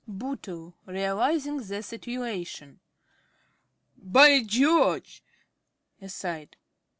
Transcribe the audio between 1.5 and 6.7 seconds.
the situation). By George! (_Aside.